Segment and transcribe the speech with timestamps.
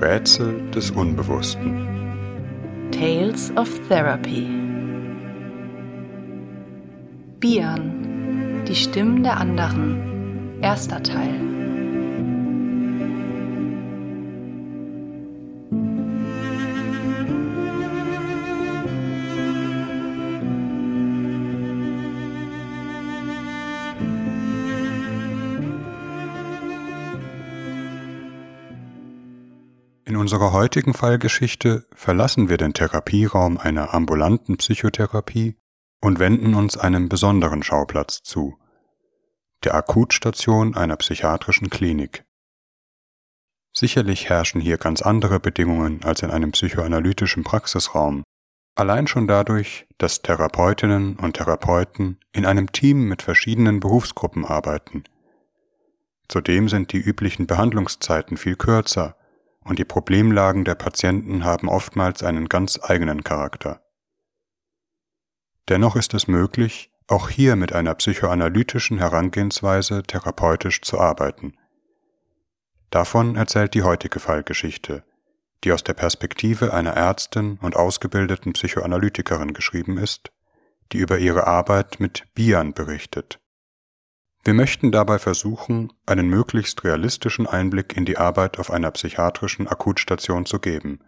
[0.00, 1.86] Rätsel des Unbewussten.
[2.90, 4.48] Tales of Therapy.
[7.38, 10.58] Bian, die Stimmen der anderen.
[10.62, 11.49] Erster Teil.
[30.30, 35.56] Unserer heutigen Fallgeschichte verlassen wir den Therapieraum einer ambulanten Psychotherapie
[36.00, 38.56] und wenden uns einem besonderen Schauplatz zu,
[39.64, 42.22] der Akutstation einer psychiatrischen Klinik.
[43.72, 48.22] Sicherlich herrschen hier ganz andere Bedingungen als in einem psychoanalytischen Praxisraum,
[48.76, 55.02] allein schon dadurch, dass Therapeutinnen und Therapeuten in einem Team mit verschiedenen Berufsgruppen arbeiten.
[56.28, 59.16] Zudem sind die üblichen Behandlungszeiten viel kürzer
[59.64, 63.82] und die Problemlagen der Patienten haben oftmals einen ganz eigenen Charakter.
[65.68, 71.56] Dennoch ist es möglich, auch hier mit einer psychoanalytischen Herangehensweise therapeutisch zu arbeiten.
[72.90, 75.04] Davon erzählt die heutige Fallgeschichte,
[75.62, 80.32] die aus der Perspektive einer Ärztin und ausgebildeten Psychoanalytikerin geschrieben ist,
[80.92, 83.40] die über ihre Arbeit mit Bian berichtet.
[84.42, 90.46] Wir möchten dabei versuchen, einen möglichst realistischen Einblick in die Arbeit auf einer psychiatrischen Akutstation
[90.46, 91.00] zu geben.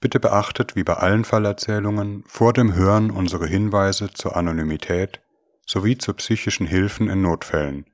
[0.00, 5.22] Bitte beachtet wie bei allen Fallerzählungen vor dem Hören unsere Hinweise zur Anonymität
[5.66, 7.86] sowie zu psychischen Hilfen in Notfällen,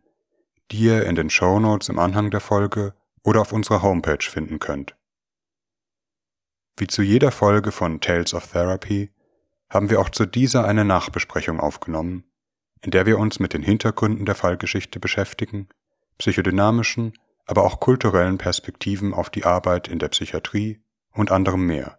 [0.72, 4.58] die ihr in den Show Notes im Anhang der Folge oder auf unserer Homepage finden
[4.58, 4.96] könnt.
[6.76, 9.10] Wie zu jeder Folge von Tales of Therapy
[9.68, 12.24] haben wir auch zu dieser eine Nachbesprechung aufgenommen,
[12.82, 15.68] in der wir uns mit den Hintergründen der Fallgeschichte beschäftigen,
[16.18, 17.14] psychodynamischen,
[17.46, 20.80] aber auch kulturellen Perspektiven auf die Arbeit in der Psychiatrie
[21.12, 21.98] und anderem mehr.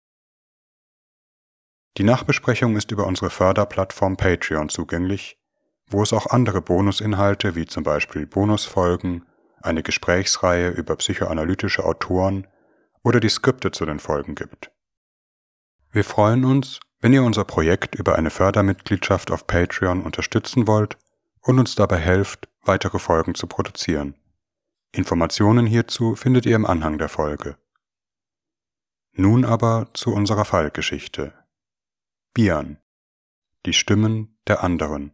[1.98, 5.38] Die Nachbesprechung ist über unsere Förderplattform Patreon zugänglich,
[5.88, 9.25] wo es auch andere Bonusinhalte wie zum Beispiel Bonusfolgen,
[9.62, 12.47] eine Gesprächsreihe über psychoanalytische Autoren
[13.03, 14.72] oder die Skripte zu den Folgen gibt.
[15.91, 20.97] Wir freuen uns, wenn ihr unser Projekt über eine Fördermitgliedschaft auf Patreon unterstützen wollt
[21.41, 24.16] und uns dabei helft, weitere Folgen zu produzieren.
[24.91, 27.57] Informationen hierzu findet ihr im Anhang der Folge.
[29.13, 31.34] Nun aber zu unserer Fallgeschichte.
[32.34, 32.78] Bian.
[33.66, 35.11] Die Stimmen der anderen.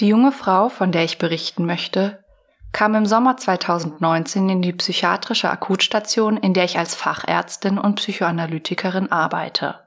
[0.00, 2.24] Die junge Frau, von der ich berichten möchte,
[2.72, 9.10] kam im Sommer 2019 in die psychiatrische Akutstation, in der ich als Fachärztin und Psychoanalytikerin
[9.10, 9.86] arbeite.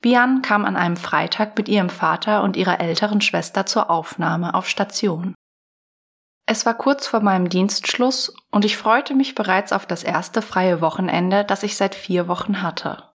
[0.00, 4.68] Bian kam an einem Freitag mit ihrem Vater und ihrer älteren Schwester zur Aufnahme auf
[4.68, 5.34] Station.
[6.46, 10.80] Es war kurz vor meinem Dienstschluss und ich freute mich bereits auf das erste freie
[10.80, 13.10] Wochenende, das ich seit vier Wochen hatte.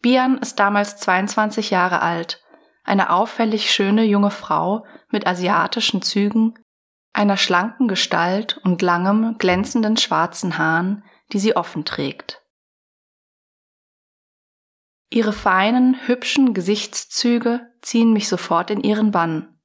[0.00, 2.40] Bian ist damals 22 Jahre alt,
[2.84, 6.54] eine auffällig schöne junge Frau mit asiatischen Zügen,
[7.16, 12.42] einer schlanken Gestalt und langem, glänzenden schwarzen Haaren, die sie offen trägt.
[15.08, 19.58] Ihre feinen, hübschen Gesichtszüge ziehen mich sofort in ihren Bann.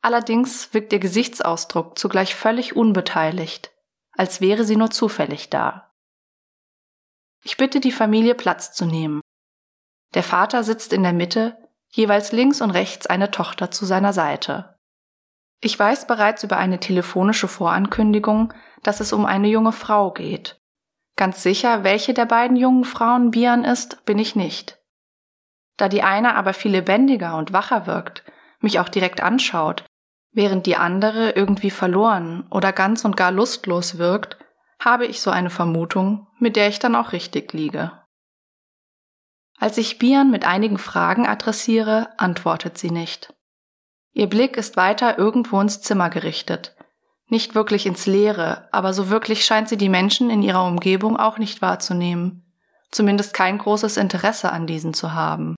[0.00, 3.70] Allerdings wirkt ihr Gesichtsausdruck zugleich völlig unbeteiligt,
[4.12, 5.94] als wäre sie nur zufällig da.
[7.44, 9.20] Ich bitte die Familie Platz zu nehmen.
[10.14, 11.56] Der Vater sitzt in der Mitte,
[11.90, 14.77] jeweils links und rechts eine Tochter zu seiner Seite.
[15.60, 18.52] Ich weiß bereits über eine telefonische Vorankündigung,
[18.82, 20.60] dass es um eine junge Frau geht.
[21.16, 24.78] Ganz sicher, welche der beiden jungen Frauen Bian ist, bin ich nicht.
[25.76, 28.24] Da die eine aber viel lebendiger und wacher wirkt,
[28.60, 29.84] mich auch direkt anschaut,
[30.30, 34.38] während die andere irgendwie verloren oder ganz und gar lustlos wirkt,
[34.80, 37.92] habe ich so eine Vermutung, mit der ich dann auch richtig liege.
[39.58, 43.34] Als ich Bian mit einigen Fragen adressiere, antwortet sie nicht.
[44.12, 46.74] Ihr Blick ist weiter irgendwo ins Zimmer gerichtet.
[47.26, 51.38] Nicht wirklich ins Leere, aber so wirklich scheint sie die Menschen in ihrer Umgebung auch
[51.38, 52.54] nicht wahrzunehmen.
[52.90, 55.54] Zumindest kein großes Interesse an diesen zu haben.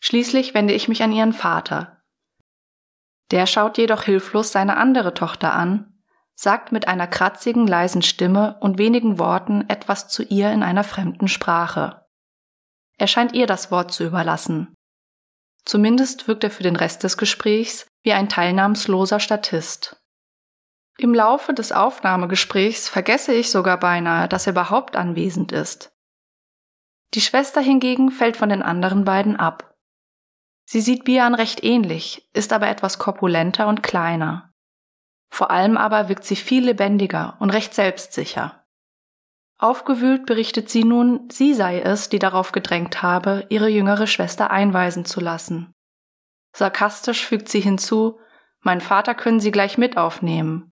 [0.00, 2.02] Schließlich wende ich mich an ihren Vater.
[3.30, 5.92] Der schaut jedoch hilflos seine andere Tochter an,
[6.34, 11.28] sagt mit einer kratzigen, leisen Stimme und wenigen Worten etwas zu ihr in einer fremden
[11.28, 12.04] Sprache.
[12.98, 14.74] Er scheint ihr das Wort zu überlassen,
[15.64, 19.96] Zumindest wirkt er für den Rest des Gesprächs wie ein teilnahmsloser Statist.
[20.98, 25.92] Im Laufe des Aufnahmegesprächs vergesse ich sogar beinahe, dass er überhaupt anwesend ist.
[27.14, 29.74] Die Schwester hingegen fällt von den anderen beiden ab.
[30.64, 34.52] Sie sieht Bian recht ähnlich, ist aber etwas korpulenter und kleiner.
[35.30, 38.61] Vor allem aber wirkt sie viel lebendiger und recht selbstsicher.
[39.62, 45.04] Aufgewühlt berichtet sie nun, sie sei es, die darauf gedrängt habe, ihre jüngere Schwester einweisen
[45.04, 45.72] zu lassen.
[46.52, 48.18] Sarkastisch fügt sie hinzu,
[48.60, 50.72] mein Vater können Sie gleich mit aufnehmen.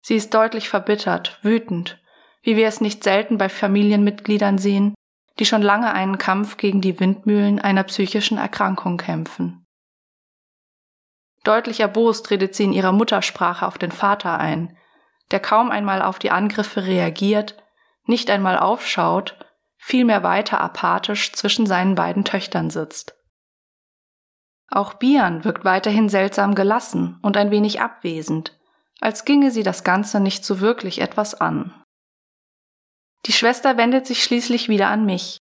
[0.00, 2.02] Sie ist deutlich verbittert, wütend,
[2.42, 4.96] wie wir es nicht selten bei Familienmitgliedern sehen,
[5.38, 9.64] die schon lange einen Kampf gegen die Windmühlen einer psychischen Erkrankung kämpfen.
[11.44, 14.76] Deutlich erbost redet sie in ihrer Muttersprache auf den Vater ein,
[15.30, 17.56] der kaum einmal auf die Angriffe reagiert,
[18.08, 19.36] nicht einmal aufschaut,
[19.76, 23.14] vielmehr weiter apathisch zwischen seinen beiden Töchtern sitzt.
[24.70, 28.58] Auch Bian wirkt weiterhin seltsam gelassen und ein wenig abwesend,
[29.00, 31.74] als ginge sie das Ganze nicht so wirklich etwas an.
[33.26, 35.38] Die Schwester wendet sich schließlich wieder an mich.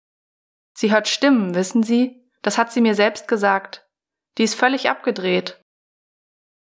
[0.73, 2.21] Sie hört Stimmen, wissen Sie?
[2.41, 3.87] Das hat sie mir selbst gesagt.
[4.37, 5.61] Die ist völlig abgedreht.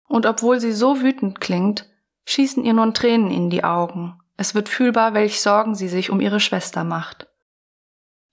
[0.06, 1.90] Und obwohl sie so wütend klingt,
[2.26, 4.20] schießen ihr nun Tränen in die Augen.
[4.36, 7.28] Es wird fühlbar, welch Sorgen sie sich um ihre Schwester macht.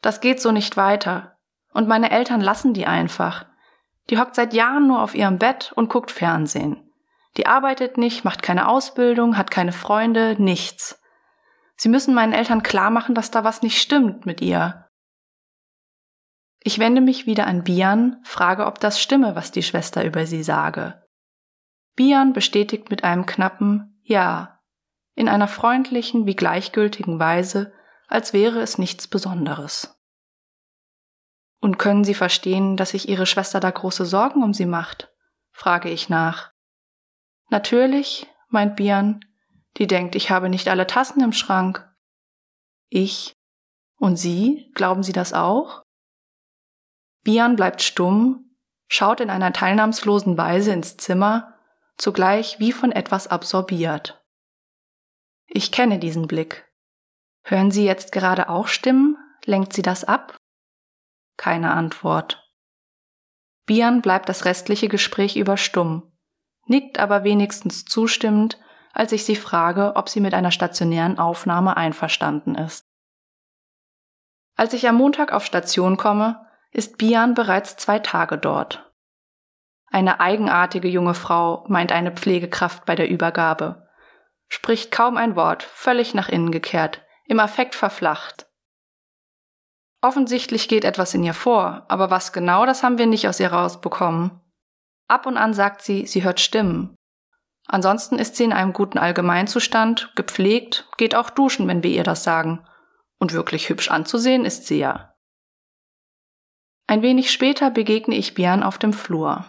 [0.02, 1.38] Das geht so nicht weiter.
[1.74, 3.46] Und meine Eltern lassen die einfach.
[4.10, 6.92] Die hockt seit Jahren nur auf ihrem Bett und guckt Fernsehen.
[7.38, 11.00] Die arbeitet nicht, macht keine Ausbildung, hat keine Freunde, nichts.
[11.78, 14.88] Sie müssen meinen Eltern klar machen, dass da was nicht stimmt mit ihr.
[16.60, 20.44] Ich wende mich wieder an Bian, frage, ob das stimme, was die Schwester über sie
[20.44, 21.02] sage.
[21.96, 24.60] Bian bestätigt mit einem knappen Ja,
[25.16, 27.74] in einer freundlichen wie gleichgültigen Weise,
[28.08, 29.98] als wäre es nichts Besonderes.
[31.60, 35.14] Und können Sie verstehen, dass sich Ihre Schwester da große Sorgen um Sie macht?
[35.52, 36.52] frage ich nach.
[37.50, 39.20] Natürlich, meint Bian,
[39.78, 41.88] die denkt, ich habe nicht alle Tassen im Schrank.
[42.90, 43.34] Ich?
[43.98, 44.72] Und Sie?
[44.74, 45.84] Glauben Sie das auch?
[47.24, 48.56] Bian bleibt stumm,
[48.88, 51.54] schaut in einer teilnahmslosen Weise ins Zimmer,
[51.98, 54.21] zugleich wie von etwas absorbiert.
[55.54, 56.66] Ich kenne diesen Blick.
[57.44, 59.18] Hören Sie jetzt gerade auch Stimmen?
[59.44, 60.38] Lenkt sie das ab?
[61.36, 62.50] Keine Antwort.
[63.66, 66.10] Bian bleibt das restliche Gespräch über stumm,
[66.68, 68.62] nickt aber wenigstens zustimmend,
[68.94, 72.86] als ich sie frage, ob sie mit einer stationären Aufnahme einverstanden ist.
[74.56, 78.90] Als ich am Montag auf Station komme, ist Bian bereits zwei Tage dort.
[79.88, 83.81] Eine eigenartige junge Frau, meint eine Pflegekraft bei der Übergabe.
[84.54, 88.48] Spricht kaum ein Wort, völlig nach innen gekehrt, im Affekt verflacht.
[90.02, 93.54] Offensichtlich geht etwas in ihr vor, aber was genau, das haben wir nicht aus ihr
[93.54, 94.42] rausbekommen.
[95.08, 96.96] Ab und an sagt sie, sie hört Stimmen.
[97.68, 102.26] Ansonsten ist sie in einem guten Allgemeinzustand, gepflegt, geht auch duschen, wenn wir ihr das
[102.26, 102.68] sagen.
[103.20, 105.14] Und wirklich hübsch anzusehen ist sie ja.
[106.88, 109.46] Ein wenig später begegne ich Björn auf dem Flur.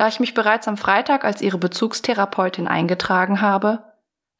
[0.00, 3.84] Da ich mich bereits am Freitag als ihre Bezugstherapeutin eingetragen habe,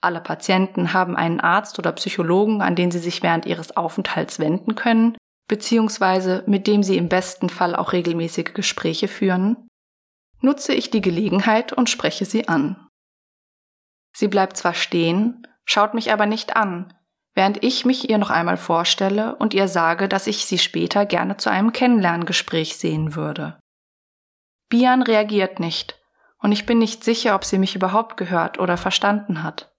[0.00, 4.74] alle Patienten haben einen Arzt oder Psychologen, an den sie sich während ihres Aufenthalts wenden
[4.74, 5.18] können,
[5.48, 9.68] beziehungsweise mit dem sie im besten Fall auch regelmäßige Gespräche führen,
[10.40, 12.88] nutze ich die Gelegenheit und spreche sie an.
[14.16, 16.94] Sie bleibt zwar stehen, schaut mich aber nicht an,
[17.34, 21.36] während ich mich ihr noch einmal vorstelle und ihr sage, dass ich sie später gerne
[21.36, 23.58] zu einem Kennenlerngespräch sehen würde.
[24.70, 26.00] Bian reagiert nicht,
[26.38, 29.70] und ich bin nicht sicher, ob sie mich überhaupt gehört oder verstanden hat.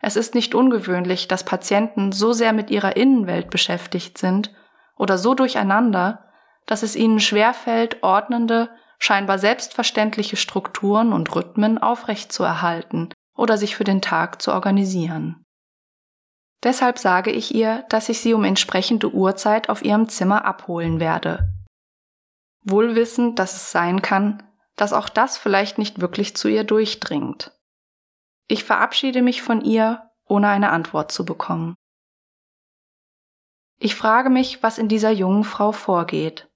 [0.00, 4.54] Es ist nicht ungewöhnlich, dass Patienten so sehr mit ihrer Innenwelt beschäftigt sind
[4.96, 6.24] oder so durcheinander,
[6.66, 14.00] dass es ihnen schwerfällt, ordnende, scheinbar selbstverständliche Strukturen und Rhythmen aufrechtzuerhalten oder sich für den
[14.00, 15.44] Tag zu organisieren.
[16.62, 21.57] Deshalb sage ich ihr, dass ich sie um entsprechende Uhrzeit auf ihrem Zimmer abholen werde.
[22.70, 24.42] Wohl wissend, dass es sein kann,
[24.76, 27.52] dass auch das vielleicht nicht wirklich zu ihr durchdringt.
[28.46, 31.74] Ich verabschiede mich von ihr, ohne eine Antwort zu bekommen.
[33.78, 36.48] Ich frage mich, was in dieser jungen Frau vorgeht.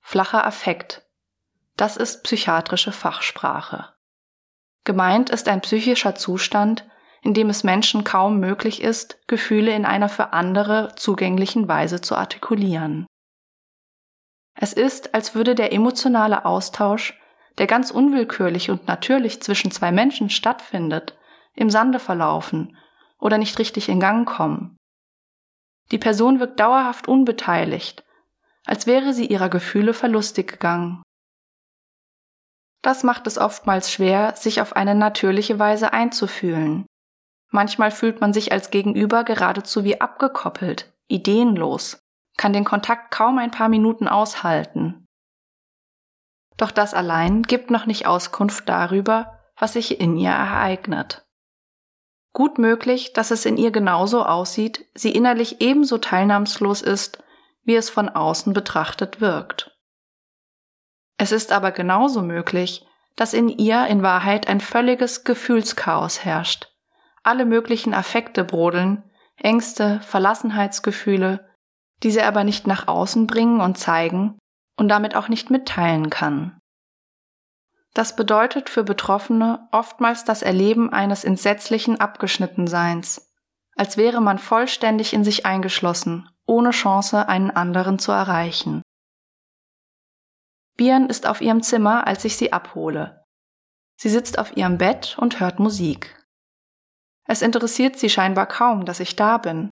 [0.00, 1.06] Flacher Affekt.
[1.76, 3.94] Das ist psychiatrische Fachsprache.
[4.84, 6.88] Gemeint ist ein psychischer Zustand,
[7.22, 12.16] in dem es Menschen kaum möglich ist, Gefühle in einer für andere zugänglichen Weise zu
[12.16, 13.06] artikulieren.
[14.56, 17.20] Es ist, als würde der emotionale Austausch,
[17.58, 21.16] der ganz unwillkürlich und natürlich zwischen zwei Menschen stattfindet,
[21.54, 22.76] im Sande verlaufen
[23.18, 24.76] oder nicht richtig in Gang kommen.
[25.90, 28.04] Die Person wirkt dauerhaft unbeteiligt,
[28.64, 31.02] als wäre sie ihrer Gefühle verlustig gegangen.
[32.82, 36.86] Das macht es oftmals schwer, sich auf eine natürliche Weise einzufühlen.
[37.50, 41.98] Manchmal fühlt man sich als Gegenüber geradezu wie abgekoppelt, ideenlos,
[42.36, 45.06] kann den Kontakt kaum ein paar Minuten aushalten.
[46.56, 51.26] Doch das allein gibt noch nicht Auskunft darüber, was sich in ihr ereignet.
[52.32, 57.22] Gut möglich, dass es in ihr genauso aussieht, sie innerlich ebenso teilnahmslos ist,
[57.64, 59.76] wie es von außen betrachtet wirkt.
[61.18, 66.68] Es ist aber genauso möglich, dass in ihr in Wahrheit ein völliges Gefühlschaos herrscht.
[67.22, 69.02] Alle möglichen Affekte brodeln,
[69.36, 71.48] Ängste, Verlassenheitsgefühle,
[72.02, 74.38] die sie aber nicht nach außen bringen und zeigen
[74.76, 76.58] und damit auch nicht mitteilen kann.
[77.94, 83.32] Das bedeutet für Betroffene oftmals das Erleben eines entsetzlichen Abgeschnittenseins,
[83.74, 88.82] als wäre man vollständig in sich eingeschlossen, ohne Chance, einen anderen zu erreichen.
[90.76, 93.24] Bian ist auf ihrem Zimmer, als ich sie abhole.
[93.98, 96.22] Sie sitzt auf ihrem Bett und hört Musik.
[97.24, 99.70] Es interessiert sie scheinbar kaum, dass ich da bin.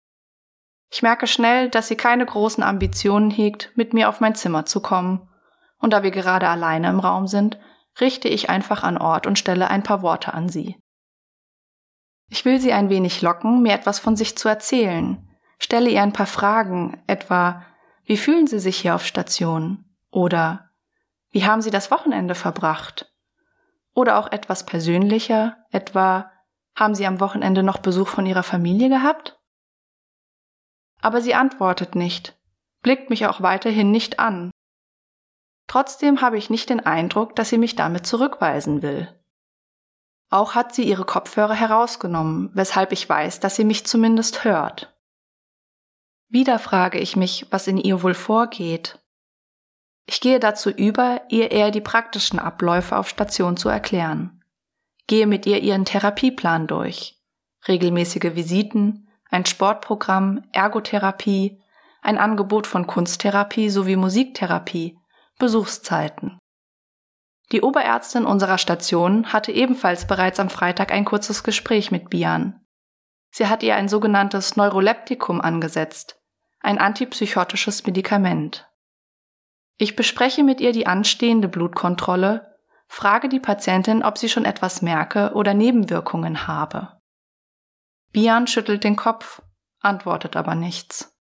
[0.92, 4.82] Ich merke schnell, dass sie keine großen Ambitionen hegt, mit mir auf mein Zimmer zu
[4.82, 5.30] kommen,
[5.80, 7.58] und da wir gerade alleine im Raum sind,
[8.00, 10.78] richte ich einfach an Ort und stelle ein paar Worte an sie.
[12.28, 15.30] Ich will sie ein wenig locken, mir etwas von sich zu erzählen,
[15.60, 17.66] stelle ihr ein paar Fragen, etwa
[18.04, 19.86] wie fühlen Sie sich hier auf Station?
[20.10, 20.72] Oder
[21.30, 23.10] wie haben Sie das Wochenende verbracht?
[23.94, 26.32] Oder auch etwas persönlicher, etwa
[26.76, 29.41] haben Sie am Wochenende noch Besuch von Ihrer Familie gehabt?
[31.02, 32.38] Aber sie antwortet nicht,
[32.82, 34.52] blickt mich auch weiterhin nicht an,
[35.72, 39.08] Trotzdem habe ich nicht den Eindruck, dass sie mich damit zurückweisen will.
[40.30, 44.94] Auch hat sie ihre Kopfhörer herausgenommen, weshalb ich weiß, dass sie mich zumindest hört.
[46.28, 49.00] Wieder frage ich mich, was in ihr wohl vorgeht.
[50.08, 54.44] Ich gehe dazu über, ihr eher die praktischen Abläufe auf Station zu erklären.
[55.08, 57.18] Gehe mit ihr ihren Therapieplan durch.
[57.66, 61.60] Regelmäßige Visiten, ein Sportprogramm, Ergotherapie,
[62.02, 65.00] ein Angebot von Kunsttherapie sowie Musiktherapie,
[65.40, 66.38] Besuchszeiten.
[67.52, 72.60] Die Oberärztin unserer Station hatte ebenfalls bereits am Freitag ein kurzes Gespräch mit Bian.
[73.32, 76.22] Sie hat ihr ein sogenanntes Neuroleptikum angesetzt,
[76.60, 78.70] ein antipsychotisches Medikament.
[79.78, 82.56] Ich bespreche mit ihr die anstehende Blutkontrolle,
[82.88, 87.01] frage die Patientin, ob sie schon etwas merke oder Nebenwirkungen habe.
[88.12, 89.42] Bian schüttelt den Kopf,
[89.80, 91.18] antwortet aber nichts.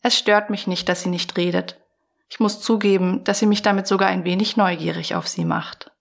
[0.00, 1.84] Es stört mich nicht, dass sie nicht redet,
[2.28, 5.92] ich muss zugeben, dass sie mich damit sogar ein wenig neugierig auf sie macht.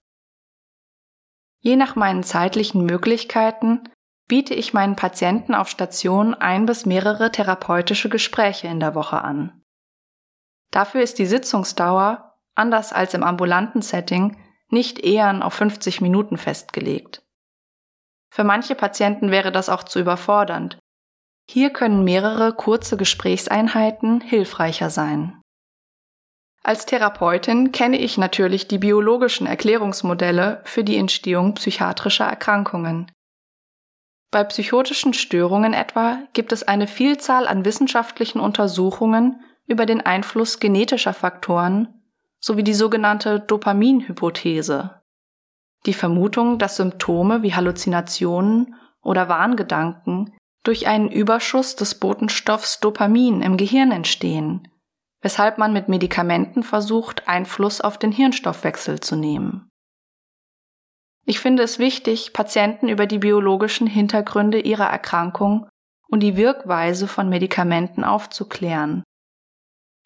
[1.59, 3.83] Je nach meinen zeitlichen Möglichkeiten
[4.27, 9.61] biete ich meinen Patienten auf Station ein bis mehrere therapeutische Gespräche in der Woche an.
[10.71, 14.37] Dafür ist die Sitzungsdauer, anders als im ambulanten Setting,
[14.69, 17.22] nicht eher auf 50 Minuten festgelegt.
[18.33, 20.79] Für manche Patienten wäre das auch zu überfordernd.
[21.47, 25.39] Hier können mehrere kurze Gesprächseinheiten hilfreicher sein.
[26.63, 33.11] Als Therapeutin kenne ich natürlich die biologischen Erklärungsmodelle für die Entstehung psychiatrischer Erkrankungen.
[34.31, 41.13] Bei psychotischen Störungen etwa gibt es eine Vielzahl an wissenschaftlichen Untersuchungen über den Einfluss genetischer
[41.13, 42.01] Faktoren
[42.39, 45.02] sowie die sogenannte Dopaminhypothese.
[45.85, 53.57] Die Vermutung, dass Symptome wie Halluzinationen oder Wahngedanken durch einen Überschuss des Botenstoffs Dopamin im
[53.57, 54.67] Gehirn entstehen
[55.23, 59.69] weshalb man mit Medikamenten versucht, Einfluss auf den Hirnstoffwechsel zu nehmen.
[61.25, 65.67] Ich finde es wichtig, Patienten über die biologischen Hintergründe ihrer Erkrankung
[66.09, 69.03] und die Wirkweise von Medikamenten aufzuklären.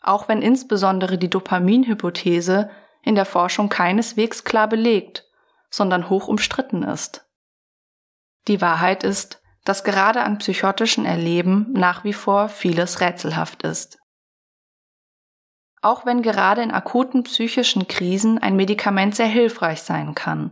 [0.03, 2.69] Auch wenn insbesondere die Dopaminhypothese
[3.01, 5.26] in der Forschung keineswegs klar belegt,
[5.69, 7.27] sondern hoch umstritten ist.
[8.47, 13.97] Die Wahrheit ist, dass gerade an psychotischen Erleben nach wie vor vieles rätselhaft ist
[15.81, 20.51] auch wenn gerade in akuten psychischen Krisen ein Medikament sehr hilfreich sein kann.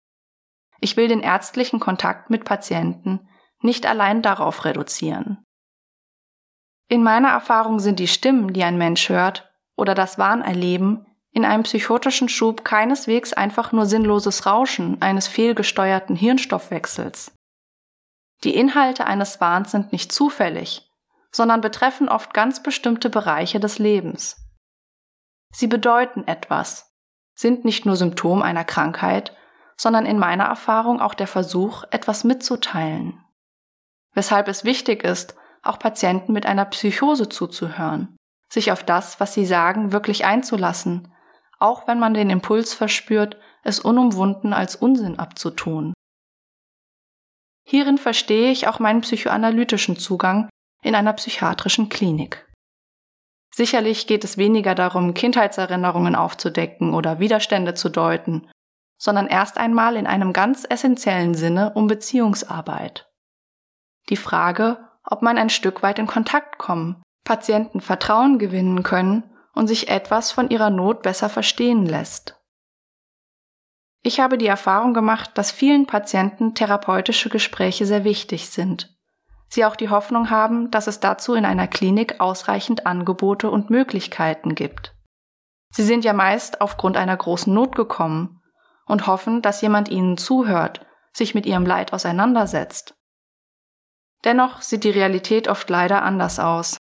[0.79, 3.27] Ich will den ärztlichen Kontakt mit Patienten
[3.61, 5.43] nicht allein darauf reduzieren.
[6.87, 11.63] In meiner Erfahrung sind die Stimmen, die ein Mensch hört, oder das Wahnerleben in einem
[11.63, 17.33] psychotischen Schub keineswegs einfach nur sinnloses Rauschen eines fehlgesteuerten Hirnstoffwechsels.
[18.45, 20.89] Die Inhalte eines Wahns sind nicht zufällig,
[21.31, 24.37] sondern betreffen oft ganz bestimmte Bereiche des Lebens.
[25.51, 26.95] Sie bedeuten etwas,
[27.33, 29.35] sind nicht nur Symptom einer Krankheit,
[29.75, 33.21] sondern in meiner Erfahrung auch der Versuch, etwas mitzuteilen.
[34.13, 38.15] Weshalb es wichtig ist, auch Patienten mit einer Psychose zuzuhören,
[38.47, 41.11] sich auf das, was sie sagen, wirklich einzulassen,
[41.65, 45.93] auch wenn man den Impuls verspürt, es unumwunden als Unsinn abzutun.
[47.67, 50.49] Hierin verstehe ich auch meinen psychoanalytischen Zugang
[50.83, 52.47] in einer psychiatrischen Klinik.
[53.53, 58.47] Sicherlich geht es weniger darum, Kindheitserinnerungen aufzudecken oder Widerstände zu deuten
[58.97, 63.11] sondern erst einmal in einem ganz essentiellen Sinne um Beziehungsarbeit.
[64.09, 69.67] Die Frage, ob man ein Stück weit in Kontakt kommen, Patienten Vertrauen gewinnen können und
[69.67, 72.39] sich etwas von ihrer Not besser verstehen lässt.
[74.03, 78.95] Ich habe die Erfahrung gemacht, dass vielen Patienten therapeutische Gespräche sehr wichtig sind.
[79.47, 84.53] Sie auch die Hoffnung haben, dass es dazu in einer Klinik ausreichend Angebote und Möglichkeiten
[84.53, 84.93] gibt.
[85.71, 88.41] Sie sind ja meist aufgrund einer großen Not gekommen
[88.85, 92.95] und hoffen, dass jemand ihnen zuhört, sich mit ihrem Leid auseinandersetzt.
[94.23, 96.77] Dennoch sieht die Realität oft leider anders aus.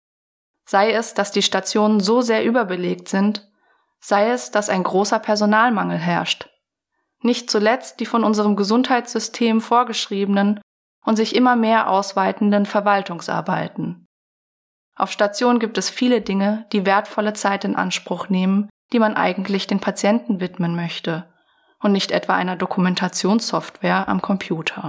[0.69, 3.49] Sei es, dass die Stationen so sehr überbelegt sind,
[3.99, 6.47] sei es, dass ein großer Personalmangel herrscht.
[7.23, 10.61] Nicht zuletzt die von unserem Gesundheitssystem vorgeschriebenen
[11.03, 14.05] und sich immer mehr ausweitenden Verwaltungsarbeiten.
[14.95, 19.65] Auf Station gibt es viele Dinge, die wertvolle Zeit in Anspruch nehmen, die man eigentlich
[19.65, 21.33] den Patienten widmen möchte
[21.79, 24.87] und nicht etwa einer Dokumentationssoftware am Computer.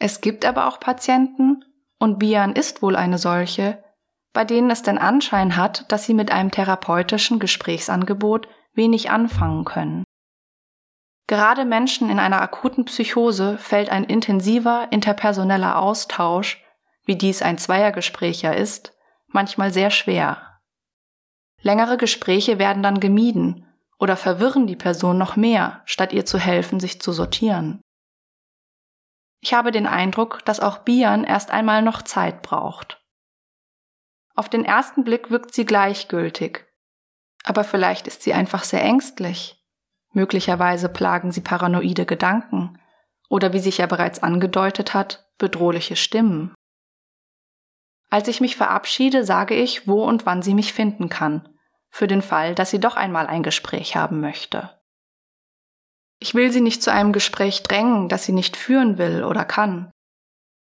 [0.00, 1.64] Es gibt aber auch Patienten,
[2.00, 3.84] und Bian ist wohl eine solche,
[4.32, 10.04] bei denen es den Anschein hat, dass sie mit einem therapeutischen Gesprächsangebot wenig anfangen können.
[11.26, 16.62] Gerade Menschen in einer akuten Psychose fällt ein intensiver interpersoneller Austausch,
[17.04, 18.96] wie dies ein Zweiergespräch ja ist,
[19.28, 20.58] manchmal sehr schwer.
[21.62, 23.66] Längere Gespräche werden dann gemieden
[23.98, 27.80] oder verwirren die Person noch mehr, statt ihr zu helfen, sich zu sortieren.
[29.40, 32.99] Ich habe den Eindruck, dass auch Bian erst einmal noch Zeit braucht.
[34.34, 36.66] Auf den ersten Blick wirkt sie gleichgültig,
[37.44, 39.56] aber vielleicht ist sie einfach sehr ängstlich.
[40.12, 42.78] Möglicherweise plagen sie paranoide Gedanken
[43.28, 46.54] oder wie sich ja bereits angedeutet hat, bedrohliche Stimmen.
[48.10, 51.48] Als ich mich verabschiede, sage ich, wo und wann sie mich finden kann,
[51.90, 54.80] für den Fall, dass sie doch einmal ein Gespräch haben möchte.
[56.18, 59.90] Ich will sie nicht zu einem Gespräch drängen, das sie nicht führen will oder kann.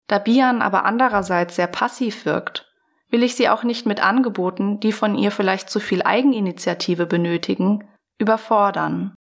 [0.06, 2.67] Da Bian aber andererseits sehr passiv wirkt,
[3.10, 7.88] will ich sie auch nicht mit Angeboten, die von ihr vielleicht zu viel Eigeninitiative benötigen,
[8.18, 9.14] überfordern.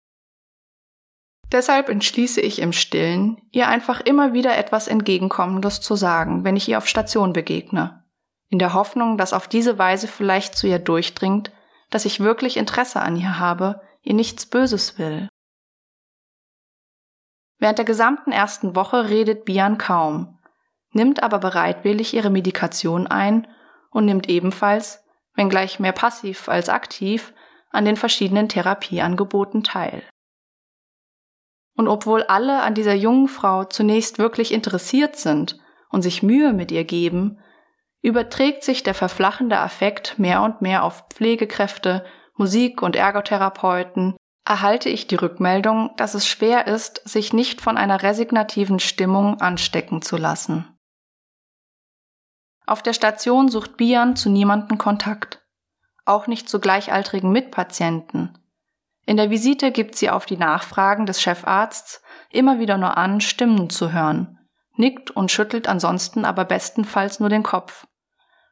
[1.53, 6.69] Deshalb entschließe ich im Stillen, ihr einfach immer wieder etwas Entgegenkommendes zu sagen, wenn ich
[6.69, 8.05] ihr auf Station begegne,
[8.49, 11.53] in der Hoffnung, dass auf diese Weise vielleicht zu ihr durchdringt,
[11.91, 15.29] dass ich wirklich Interesse an ihr habe, ihr nichts Böses will.
[17.59, 20.39] Während der gesamten ersten Woche redet Bian kaum,
[20.91, 23.47] nimmt aber bereitwillig ihre Medikation ein
[23.97, 25.03] und nimmt ebenfalls,
[25.37, 27.33] wenngleich mehr passiv als aktiv,
[27.71, 30.03] an den verschiedenen Therapieangeboten teil.
[31.77, 36.71] Und obwohl alle an dieser jungen Frau zunächst wirklich interessiert sind und sich Mühe mit
[36.73, 37.39] ihr geben,
[38.03, 42.05] überträgt sich der verflachende Affekt mehr und mehr auf Pflegekräfte,
[42.35, 48.03] Musik- und Ergotherapeuten, erhalte ich die Rückmeldung, dass es schwer ist, sich nicht von einer
[48.03, 50.76] resignativen Stimmung anstecken zu lassen.
[52.67, 55.43] Auf der Station sucht Bian zu niemanden Kontakt,
[56.05, 58.39] auch nicht zu gleichaltrigen Mitpatienten.
[59.07, 63.71] In der Visite gibt sie auf die Nachfragen des Chefarzts immer wieder nur an, Stimmen
[63.71, 64.39] zu hören,
[64.75, 67.87] nickt und schüttelt ansonsten aber bestenfalls nur den Kopf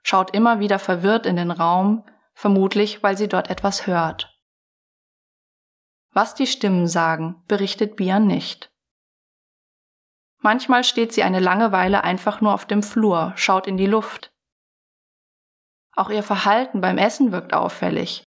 [0.05, 4.31] schaut immer wieder verwirrt in den Raum, vermutlich weil sie dort etwas hört.
[6.12, 8.70] Was die Stimmen sagen, berichtet Bian nicht.
[10.44, 14.30] Manchmal steht sie eine lange Weile einfach nur auf dem Flur, schaut in die Luft.
[15.96, 18.22] Auch ihr Verhalten beim Essen wirkt auffällig.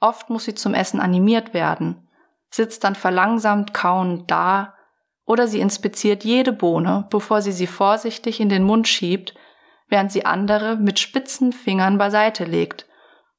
[0.00, 2.06] Oft muss sie zum Essen animiert werden,
[2.50, 4.74] sitzt dann verlangsamt kauend da,
[5.24, 9.34] oder sie inspiziert jede Bohne, bevor sie sie vorsichtig in den Mund schiebt
[9.90, 12.86] während sie andere mit spitzen Fingern beiseite legt,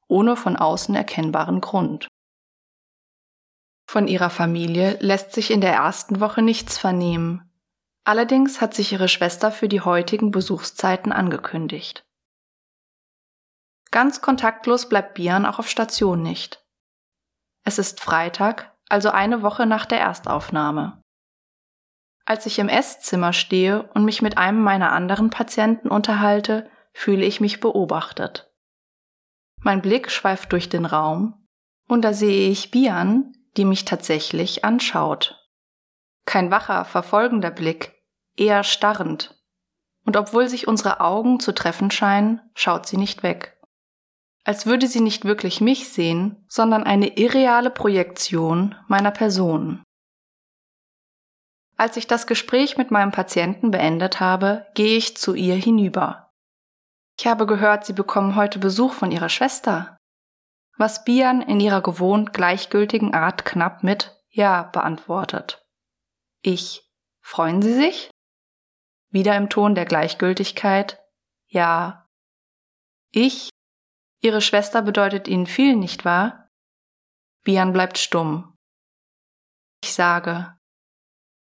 [0.06, 2.06] ohne von außen erkennbaren Grund.
[3.86, 7.51] Von ihrer Familie lässt sich in der ersten Woche nichts vernehmen.
[8.04, 12.04] Allerdings hat sich ihre Schwester für die heutigen Besuchszeiten angekündigt.
[13.90, 16.64] Ganz kontaktlos bleibt Bian auch auf Station nicht.
[17.64, 21.00] Es ist Freitag, also eine Woche nach der Erstaufnahme.
[22.24, 27.40] Als ich im Esszimmer stehe und mich mit einem meiner anderen Patienten unterhalte, fühle ich
[27.40, 28.52] mich beobachtet.
[29.60, 31.46] Mein Blick schweift durch den Raum
[31.88, 35.41] und da sehe ich Bian, die mich tatsächlich anschaut.
[36.24, 37.92] Kein wacher, verfolgender Blick,
[38.36, 39.38] eher starrend.
[40.04, 43.58] Und obwohl sich unsere Augen zu treffen scheinen, schaut sie nicht weg.
[44.44, 49.82] Als würde sie nicht wirklich mich sehen, sondern eine irreale Projektion meiner Person.
[51.76, 56.30] Als ich das Gespräch mit meinem Patienten beendet habe, gehe ich zu ihr hinüber.
[57.18, 59.96] Ich habe gehört, Sie bekommen heute Besuch von Ihrer Schwester.
[60.76, 65.61] Was Bian in ihrer gewohnt gleichgültigen Art knapp mit Ja beantwortet.
[66.42, 66.88] Ich.
[67.20, 68.10] Freuen Sie sich?
[69.10, 71.00] Wieder im Ton der Gleichgültigkeit.
[71.46, 72.08] Ja.
[73.10, 73.50] Ich.
[74.20, 76.48] Ihre Schwester bedeutet Ihnen viel, nicht wahr?
[77.44, 78.56] Bian bleibt stumm.
[79.82, 80.56] Ich sage.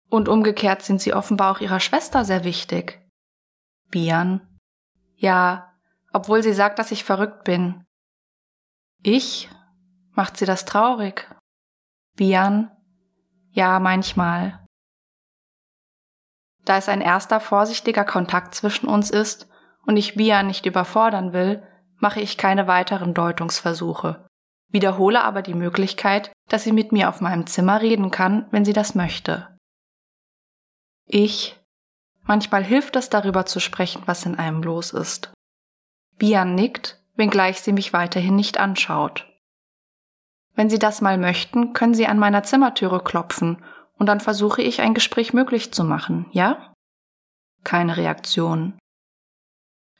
[0.09, 3.01] Und umgekehrt sind Sie offenbar auch Ihrer Schwester sehr wichtig.
[3.89, 4.59] Bian.
[5.15, 5.73] Ja,
[6.13, 7.83] obwohl sie sagt, dass ich verrückt bin.
[9.03, 9.49] Ich?
[10.11, 11.29] Macht sie das traurig?
[12.15, 12.71] Bian?
[13.51, 14.66] Ja, manchmal.
[16.67, 19.47] Da es ein erster vorsichtiger Kontakt zwischen uns ist
[19.85, 24.27] und ich Bian nicht überfordern will, mache ich keine weiteren Deutungsversuche,
[24.67, 28.73] wiederhole aber die Möglichkeit, dass sie mit mir auf meinem Zimmer reden kann, wenn sie
[28.73, 29.57] das möchte.
[31.05, 31.57] Ich.
[32.23, 35.31] Manchmal hilft es darüber zu sprechen, was in einem los ist.
[36.17, 39.25] Bian nickt, wenngleich sie mich weiterhin nicht anschaut.
[40.53, 43.63] Wenn Sie das mal möchten, können Sie an meiner Zimmertüre klopfen
[43.97, 46.73] und dann versuche ich ein Gespräch möglich zu machen, ja?
[47.63, 48.77] Keine Reaktion.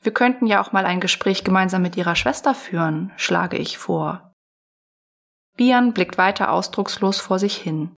[0.00, 4.32] Wir könnten ja auch mal ein Gespräch gemeinsam mit Ihrer Schwester führen, schlage ich vor.
[5.56, 7.94] Bian blickt weiter ausdruckslos vor sich hin.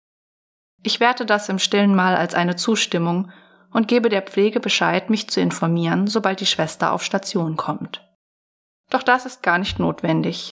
[0.84, 3.32] Ich werte das im stillen Mal als eine Zustimmung
[3.72, 8.08] und gebe der Pflege Bescheid, mich zu informieren, sobald die Schwester auf Station kommt.
[8.90, 10.50] Doch das ist gar nicht notwendig.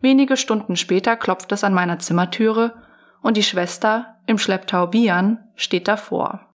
[0.00, 2.80] Wenige Stunden später klopft es an meiner Zimmertüre
[3.22, 6.53] und die Schwester, im Schlepptau Bian, steht davor.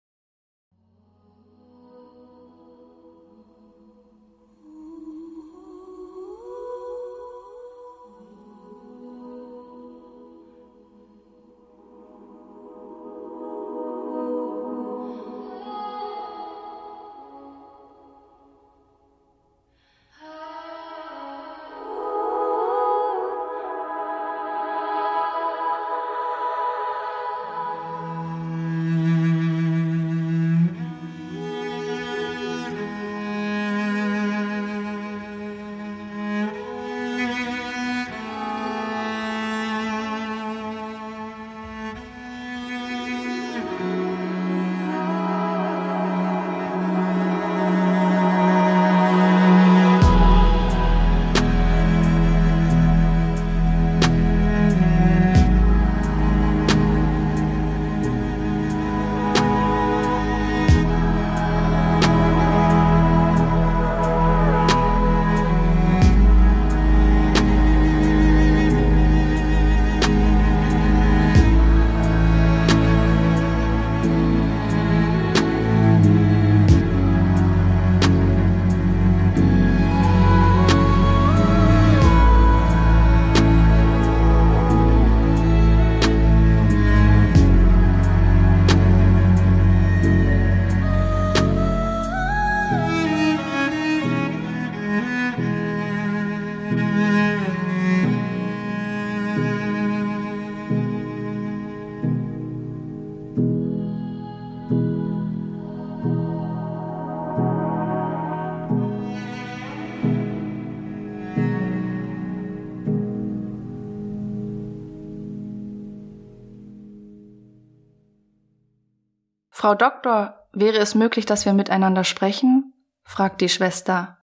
[119.66, 122.72] Frau Doktor, wäre es möglich, dass wir miteinander sprechen?
[123.02, 124.22] fragt die Schwester.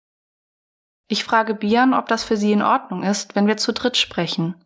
[1.08, 4.62] Ich frage Bian, ob das für sie in Ordnung ist, wenn wir zu dritt sprechen.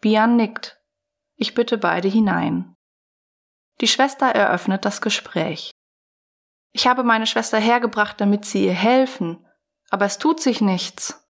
[0.00, 0.80] Bian nickt.
[1.36, 2.74] Ich bitte beide hinein.
[3.82, 5.72] Die Schwester eröffnet das Gespräch.
[6.72, 9.46] Ich habe meine Schwester hergebracht, damit sie ihr helfen,
[9.90, 11.28] aber es tut sich nichts.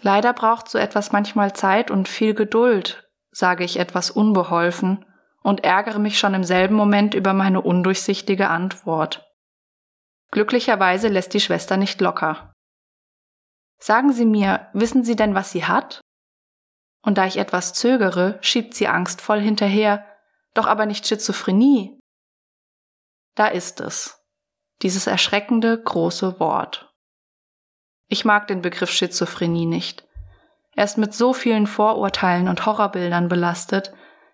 [0.00, 5.06] Leider braucht so etwas manchmal Zeit und viel Geduld, sage ich etwas unbeholfen
[5.42, 9.28] und ärgere mich schon im selben Moment über meine undurchsichtige Antwort.
[10.30, 12.52] Glücklicherweise lässt die Schwester nicht locker.
[13.78, 16.00] Sagen Sie mir, wissen Sie denn, was sie hat?
[17.04, 20.06] Und da ich etwas zögere, schiebt sie angstvoll hinterher,
[20.54, 21.98] doch aber nicht Schizophrenie.
[23.34, 24.20] Da ist es.
[24.82, 26.92] Dieses erschreckende, große Wort.
[28.08, 30.06] Ich mag den Begriff Schizophrenie nicht.
[30.74, 33.92] Er ist mit so vielen Vorurteilen und Horrorbildern belastet,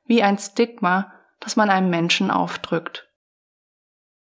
[0.08, 3.08] wie ein Stigma, das man einem Menschen aufdrückt.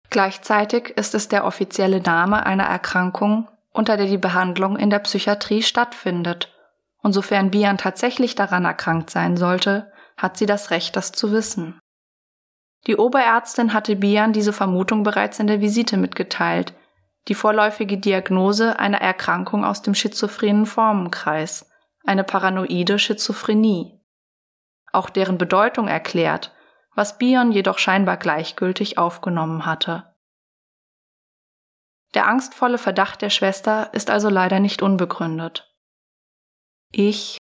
[0.10, 5.62] Gleichzeitig ist es der offizielle Name einer Erkrankung, unter der die Behandlung in der Psychiatrie
[5.62, 6.52] stattfindet.
[7.02, 11.80] Und sofern Bian tatsächlich daran erkrankt sein sollte, hat sie das Recht, das zu wissen.
[12.88, 16.74] Die Oberärztin hatte Bian diese Vermutung bereits in der Visite mitgeteilt,
[17.28, 21.70] die vorläufige Diagnose einer Erkrankung aus dem schizophrenen Formenkreis,
[22.06, 23.95] eine paranoide Schizophrenie.
[24.96, 26.54] Auch deren Bedeutung erklärt,
[26.96, 30.16] was Bion jedoch scheinbar gleichgültig aufgenommen hatte.
[32.14, 35.76] Der angstvolle Verdacht der Schwester ist also leider nicht unbegründet.
[36.92, 37.38] Ich,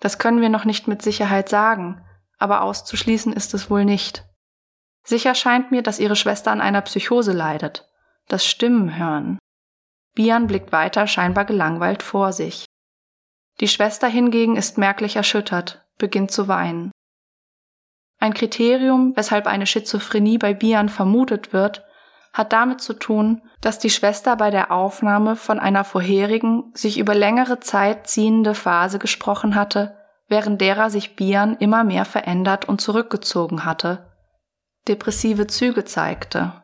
[0.00, 2.04] das können wir noch nicht mit Sicherheit sagen,
[2.38, 4.24] aber auszuschließen ist es wohl nicht.
[5.04, 7.88] Sicher scheint mir, dass ihre Schwester an einer Psychose leidet,
[8.28, 9.38] das Stimmen hören.
[10.14, 12.66] Bian blickt weiter scheinbar gelangweilt vor sich.
[13.60, 16.90] Die Schwester hingegen ist merklich erschüttert, beginnt zu weinen.
[18.18, 21.84] Ein Kriterium, weshalb eine Schizophrenie bei Bian vermutet wird,
[22.32, 27.14] hat damit zu tun, dass die Schwester bei der Aufnahme von einer vorherigen, sich über
[27.14, 29.96] längere Zeit ziehende Phase gesprochen hatte,
[30.28, 34.10] während derer sich Bian immer mehr verändert und zurückgezogen hatte,
[34.88, 36.62] depressive Züge zeigte.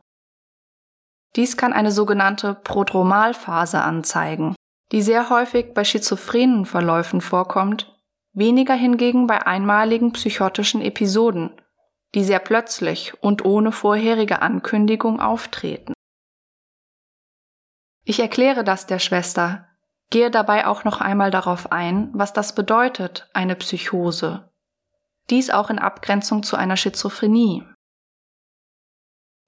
[1.37, 4.55] Dies kann eine sogenannte Prodromalphase anzeigen,
[4.93, 7.98] die sehr häufig bei schizophrenen Verläufen vorkommt,
[8.39, 11.61] weniger hingegen bei einmaligen psychotischen Episoden,
[12.15, 15.93] die sehr plötzlich und ohne vorherige Ankündigung auftreten.
[18.05, 19.67] Ich erkläre das der Schwester,
[20.11, 24.51] gehe dabei auch noch einmal darauf ein, was das bedeutet, eine Psychose.
[25.29, 27.65] Dies auch in Abgrenzung zu einer Schizophrenie.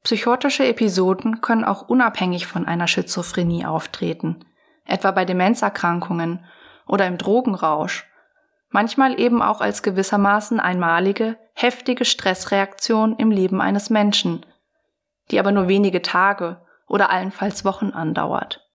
[0.03, 4.44] Psychotische Episoden können auch unabhängig von einer Schizophrenie auftreten,
[4.85, 6.44] etwa bei Demenzerkrankungen
[6.87, 8.10] oder im Drogenrausch
[8.71, 14.47] manchmal eben auch als gewissermaßen einmalige, heftige Stressreaktion im Leben eines Menschen,
[15.31, 18.67] die aber nur wenige Tage oder allenfalls Wochen andauert.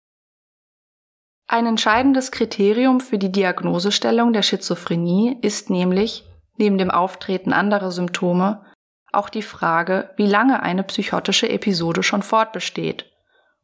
[1.46, 6.24] Ein entscheidendes Kriterium für die Diagnosestellung der Schizophrenie ist nämlich,
[6.56, 8.64] neben dem Auftreten anderer Symptome,
[9.12, 13.10] auch die Frage, wie lange eine psychotische Episode schon fortbesteht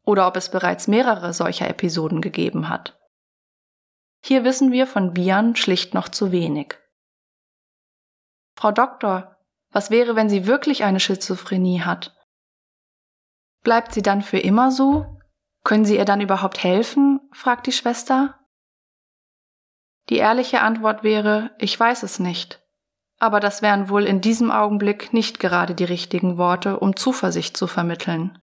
[0.03, 3.00] oder ob es bereits mehrere solcher Episoden gegeben hat.
[4.23, 6.77] Hier wissen wir von Bian schlicht noch zu wenig.
[8.55, 9.37] Frau Doktor,
[9.71, 12.15] was wäre, wenn sie wirklich eine Schizophrenie hat?
[13.63, 15.17] Bleibt sie dann für immer so?
[15.63, 17.19] Können Sie ihr dann überhaupt helfen?
[17.31, 18.39] fragt die Schwester.
[20.09, 22.59] Die ehrliche Antwort wäre, ich weiß es nicht.
[23.19, 27.67] Aber das wären wohl in diesem Augenblick nicht gerade die richtigen Worte, um Zuversicht zu
[27.67, 28.39] vermitteln.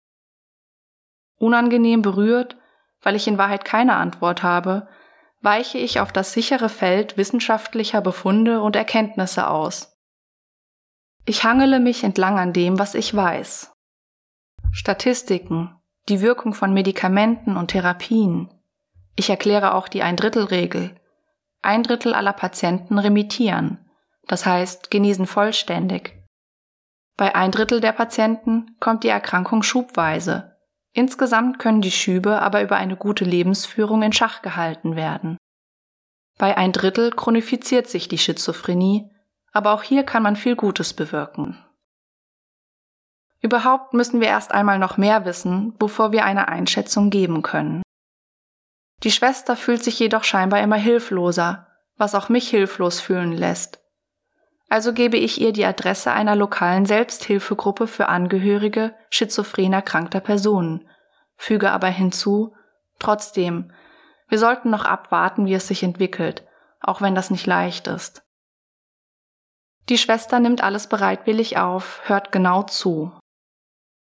[1.37, 2.57] Unangenehm berührt,
[3.03, 4.89] weil ich in Wahrheit keine Antwort habe,
[5.41, 9.97] weiche ich auf das sichere Feld wissenschaftlicher Befunde und Erkenntnisse aus.
[11.25, 13.73] Ich hangele mich entlang an dem, was ich weiß.
[14.73, 15.77] Statistiken,
[16.09, 18.53] die Wirkung von Medikamenten und Therapien.
[19.17, 20.95] Ich erkläre auch die Ein-Drittel-Regel.
[21.61, 23.91] Ein Drittel aller Patienten remittieren,
[24.27, 26.15] das heißt genesen vollständig.
[27.17, 30.57] Bei ein Drittel der Patienten kommt die Erkrankung schubweise,
[30.99, 35.39] Insgesamt können die Schübe aber über eine gute Lebensführung in Schach gehalten werden.
[36.39, 39.09] Bei ein Drittel chronifiziert sich die Schizophrenie,
[39.53, 41.65] aber auch hier kann man viel Gutes bewirken.
[43.41, 47.85] Überhaupt müssen wir erst einmal noch mehr wissen, bevor wir eine Einschätzung geben können.
[49.05, 53.79] Die Schwester fühlt sich jedoch scheinbar immer hilfloser, was auch mich hilflos fühlen lässt.
[54.69, 60.87] Also gebe ich ihr die Adresse einer lokalen Selbsthilfegruppe für Angehörige schizophren erkrankter Personen,
[61.37, 62.55] füge aber hinzu,
[62.99, 63.73] trotzdem,
[64.29, 66.47] wir sollten noch abwarten, wie es sich entwickelt,
[66.81, 68.23] auch wenn das nicht leicht ist.
[69.89, 73.19] Die Schwester nimmt alles bereitwillig auf, hört genau zu.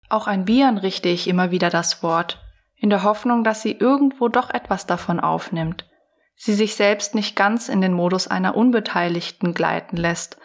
[0.09, 2.41] Auch ein Bieren richte ich immer wieder das Wort,
[2.75, 5.87] in der Hoffnung, dass sie irgendwo doch etwas davon aufnimmt,
[6.35, 10.37] sie sich selbst nicht ganz in den Modus einer Unbeteiligten gleiten lässt,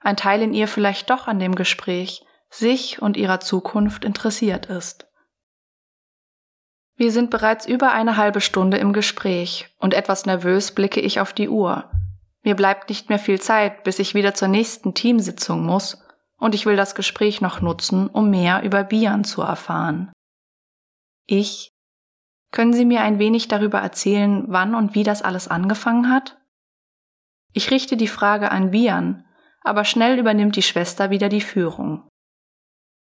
[0.00, 5.06] ein Teil in ihr vielleicht doch an dem Gespräch, sich und ihrer Zukunft interessiert ist.
[6.96, 11.34] Wir sind bereits über eine halbe Stunde im Gespräch und etwas nervös blicke ich auf
[11.34, 11.90] die Uhr.
[12.42, 16.02] Mir bleibt nicht mehr viel Zeit, bis ich wieder zur nächsten Teamsitzung muss
[16.38, 20.10] und ich will das Gespräch noch nutzen, um mehr über Bian zu erfahren.
[21.26, 21.72] Ich?
[22.52, 26.38] Können Sie mir ein wenig darüber erzählen, wann und wie das alles angefangen hat?
[27.52, 29.25] Ich richte die Frage an Bian,
[29.66, 32.08] aber schnell übernimmt die Schwester wieder die Führung.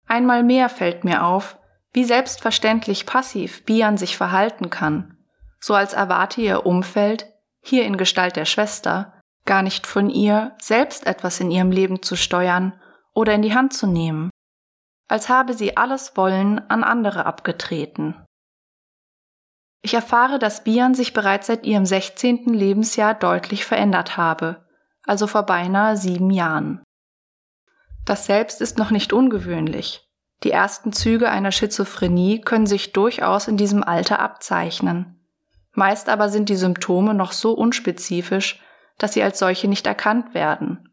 [0.08, 1.58] Einmal mehr fällt mir auf,
[1.94, 5.18] wie selbstverständlich passiv Bian sich verhalten kann,
[5.60, 7.28] so als erwarte ihr Umfeld,
[7.62, 12.16] hier in Gestalt der Schwester, gar nicht von ihr, selbst etwas in ihrem Leben zu
[12.16, 12.80] steuern
[13.14, 14.30] oder in die Hand zu nehmen,
[15.08, 18.16] als habe sie alles Wollen an andere abgetreten.
[19.82, 22.46] Ich erfahre, dass Bian sich bereits seit ihrem 16.
[22.54, 24.68] Lebensjahr deutlich verändert habe,
[25.10, 26.84] also vor beinahe sieben Jahren.
[28.06, 30.08] Das selbst ist noch nicht ungewöhnlich.
[30.44, 35.20] Die ersten Züge einer Schizophrenie können sich durchaus in diesem Alter abzeichnen.
[35.74, 38.62] Meist aber sind die Symptome noch so unspezifisch,
[39.00, 40.86] dass sie als solche nicht erkannt werden.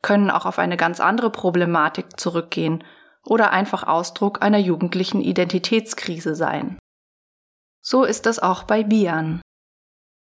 [0.00, 2.84] können auch auf eine ganz andere Problematik zurückgehen
[3.24, 6.78] oder einfach Ausdruck einer jugendlichen Identitätskrise sein.
[7.80, 9.40] So ist es auch bei Bian.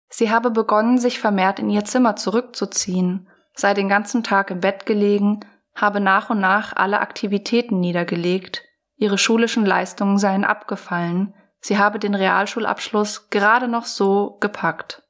[0.08, 4.86] Sie habe begonnen, sich vermehrt in ihr Zimmer zurückzuziehen, sei den ganzen Tag im Bett
[4.86, 5.40] gelegen,
[5.74, 8.62] habe nach und nach alle Aktivitäten niedergelegt,
[8.96, 15.02] ihre schulischen Leistungen seien abgefallen, sie habe den Realschulabschluss gerade noch so gepackt.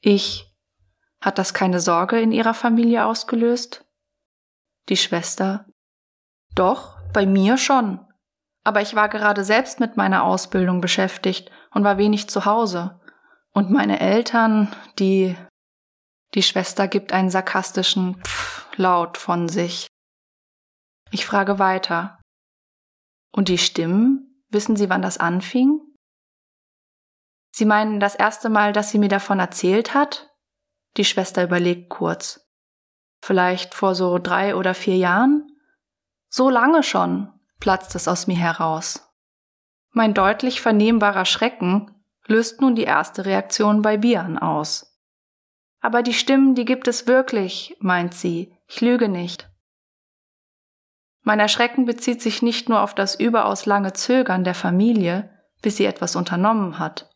[0.00, 0.44] Ich.
[1.20, 3.84] Hat das keine Sorge in ihrer Familie ausgelöst?
[4.88, 5.66] Die Schwester.
[6.54, 8.00] Doch, bei mir schon.
[8.64, 12.97] Aber ich war gerade selbst mit meiner Ausbildung beschäftigt und war wenig zu Hause.
[13.52, 15.36] Und meine Eltern, die.
[16.34, 19.86] Die Schwester gibt einen sarkastischen Pfff laut von sich.
[21.10, 22.20] Ich frage weiter.
[23.32, 24.44] Und die Stimmen?
[24.50, 25.80] Wissen Sie, wann das anfing?
[27.50, 30.30] Sie meinen das erste Mal, dass sie mir davon erzählt hat?
[30.96, 32.46] Die Schwester überlegt kurz.
[33.20, 35.50] Vielleicht vor so drei oder vier Jahren?
[36.28, 39.10] So lange schon, platzt es aus mir heraus.
[39.90, 41.97] Mein deutlich vernehmbarer Schrecken
[42.28, 44.96] löst nun die erste Reaktion bei Bian aus.
[45.80, 49.48] Aber die Stimmen, die gibt es wirklich, meint sie, ich lüge nicht.
[51.22, 55.30] Mein Erschrecken bezieht sich nicht nur auf das überaus lange Zögern der Familie,
[55.62, 57.10] bis sie etwas unternommen hat.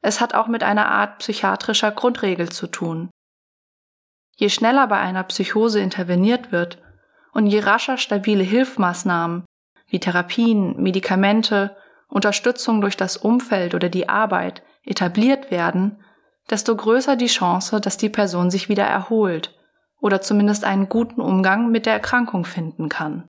[0.00, 3.10] Es hat auch mit einer Art psychiatrischer Grundregel zu tun.
[4.36, 6.82] Je schneller bei einer Psychose interveniert wird
[7.32, 9.44] und je rascher stabile Hilfmaßnahmen
[9.86, 11.76] wie Therapien, Medikamente,
[12.12, 16.04] Unterstützung durch das Umfeld oder die Arbeit etabliert werden,
[16.50, 19.56] desto größer die Chance, dass die Person sich wieder erholt
[19.98, 23.28] oder zumindest einen guten Umgang mit der Erkrankung finden kann.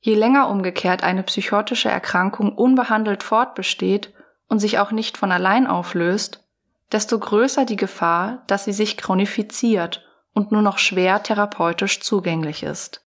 [0.00, 4.12] Je länger umgekehrt eine psychotische Erkrankung unbehandelt fortbesteht
[4.48, 6.44] und sich auch nicht von allein auflöst,
[6.90, 13.06] desto größer die Gefahr, dass sie sich chronifiziert und nur noch schwer therapeutisch zugänglich ist.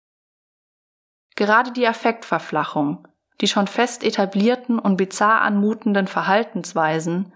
[1.35, 3.08] Gerade die Affektverflachung,
[3.41, 7.33] die schon fest etablierten und bizarr anmutenden Verhaltensweisen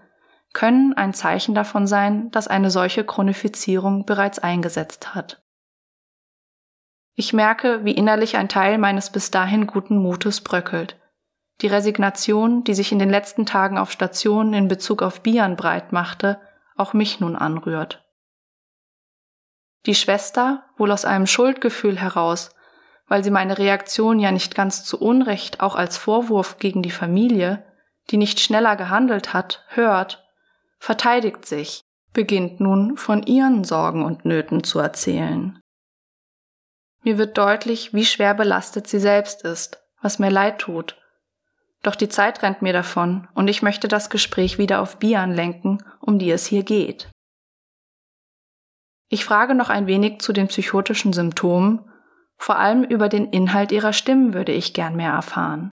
[0.53, 5.41] können ein Zeichen davon sein, dass eine solche Chronifizierung bereits eingesetzt hat.
[7.15, 10.99] Ich merke, wie innerlich ein Teil meines bis dahin guten Mutes bröckelt
[11.61, 15.91] die Resignation, die sich in den letzten Tagen auf Stationen in Bezug auf Bian breit
[15.93, 16.39] machte,
[16.75, 18.03] auch mich nun anrührt.
[19.85, 22.52] Die Schwester, wohl aus einem Schuldgefühl heraus,
[23.13, 27.63] weil sie meine Reaktion ja nicht ganz zu Unrecht auch als Vorwurf gegen die Familie,
[28.09, 30.27] die nicht schneller gehandelt hat, hört,
[30.79, 35.59] verteidigt sich, beginnt nun von ihren Sorgen und Nöten zu erzählen.
[37.03, 40.97] Mir wird deutlich, wie schwer belastet sie selbst ist, was mir leid tut
[41.83, 45.83] doch die Zeit rennt mir davon und ich möchte das Gespräch wieder auf Bian lenken,
[45.99, 47.11] um die es hier geht.
[49.09, 51.81] Ich frage noch ein wenig zu den psychotischen Symptomen,
[52.37, 55.71] vor allem über den Inhalt ihrer Stimmen würde ich gern mehr erfahren.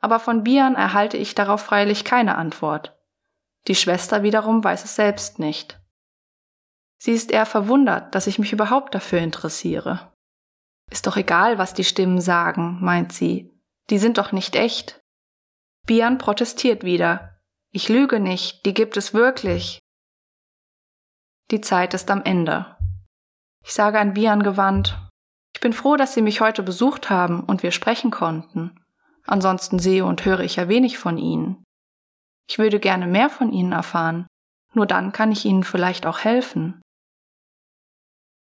[0.00, 2.96] Aber von Bian erhalte ich darauf freilich keine Antwort.
[3.68, 5.80] Die Schwester wiederum weiß es selbst nicht.
[6.98, 10.12] Sie ist eher verwundert, dass ich mich überhaupt dafür interessiere.
[10.90, 13.50] Ist doch egal, was die Stimmen sagen, meint sie,
[13.90, 15.00] die sind doch nicht echt.
[15.86, 17.40] Bian protestiert wieder.
[17.72, 19.78] Ich lüge nicht, die gibt es wirklich.
[21.50, 22.76] Die Zeit ist am Ende.
[23.64, 25.09] Ich sage an Bian gewandt,
[25.60, 28.80] ich bin froh, dass Sie mich heute besucht haben und wir sprechen konnten.
[29.26, 31.62] Ansonsten sehe und höre ich ja wenig von Ihnen.
[32.48, 34.26] Ich würde gerne mehr von Ihnen erfahren,
[34.72, 36.80] nur dann kann ich Ihnen vielleicht auch helfen.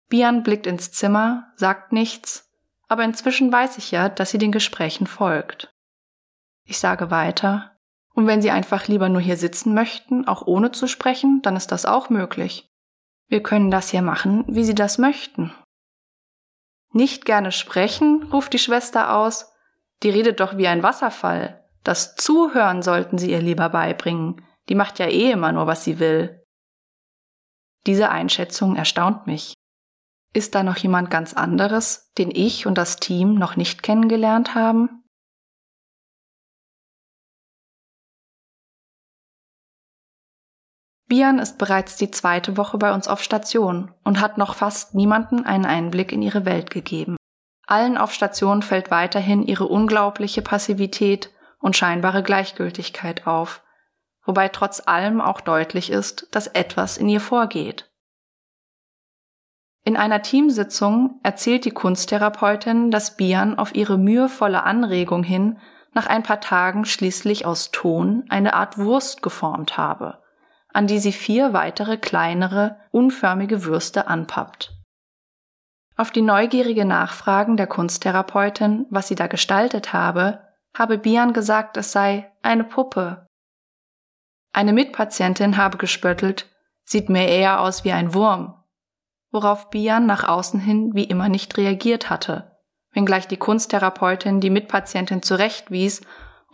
[0.09, 2.47] Bian blickt ins Zimmer, sagt nichts
[2.89, 5.71] aber inzwischen weiß ich ja, dass sie den Gesprächen folgt.
[6.65, 7.73] Ich sage weiter,
[8.15, 11.71] und wenn Sie einfach lieber nur hier sitzen möchten, auch ohne zu sprechen, dann ist
[11.71, 12.67] das auch möglich.
[13.29, 15.53] Wir können das hier machen, wie Sie das möchten.
[16.93, 19.53] Nicht gerne sprechen, ruft die Schwester aus.
[20.03, 21.65] Die redet doch wie ein Wasserfall.
[21.85, 24.45] Das Zuhören sollten Sie ihr lieber beibringen.
[24.69, 26.45] Die macht ja eh immer nur, was sie will.
[27.87, 29.55] Diese Einschätzung erstaunt mich.
[30.33, 35.05] Ist da noch jemand ganz anderes, den ich und das Team noch nicht kennengelernt haben?
[41.09, 45.45] Bian ist bereits die zweite Woche bei uns auf Station und hat noch fast niemanden
[45.45, 47.17] einen Einblick in ihre Welt gegeben.
[47.67, 51.31] Allen auf Station fällt weiterhin ihre unglaubliche Passivität
[51.61, 53.63] und scheinbare Gleichgültigkeit auf,
[54.25, 57.91] wobei trotz allem auch deutlich ist, dass etwas in ihr vorgeht.
[59.85, 65.59] In einer Teamsitzung erzählt die Kunsttherapeutin, dass Bian auf ihre mühevolle Anregung hin
[65.93, 70.19] nach ein paar Tagen schließlich aus Ton eine Art Wurst geformt habe,
[70.77, 74.75] an die sie vier weitere kleinere, unförmige Würste anpappt.
[75.97, 80.47] Auf die neugierige Nachfragen der Kunsttherapeutin, was sie da gestaltet habe,
[80.77, 83.27] habe Bian gesagt, es sei eine Puppe.
[84.53, 86.55] Eine Mitpatientin habe gespöttelt,
[86.85, 88.63] sieht mir eher aus wie ein Wurm,
[89.31, 92.55] worauf Bian nach außen hin wie immer nicht reagiert hatte,
[92.93, 96.03] wenngleich die Kunsttherapeutin die Mitpatientin zurechtwies